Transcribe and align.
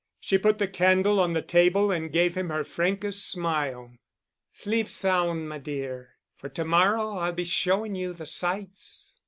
She 0.19 0.39
put 0.39 0.57
the 0.57 0.67
candle 0.67 1.19
on 1.19 1.33
the 1.33 1.43
table 1.43 1.91
and 1.91 2.11
gave 2.11 2.35
him 2.35 2.49
her 2.49 2.63
frankest 2.63 3.29
smile. 3.29 3.93
"Sleep 4.51 4.89
sound, 4.89 5.47
my 5.47 5.59
dear. 5.59 6.15
For 6.37 6.49
to 6.49 6.65
morrow 6.65 7.17
I'll 7.19 7.33
be 7.33 7.43
showing 7.43 7.93
you 7.93 8.11
the 8.13 8.25
sights." 8.25 9.13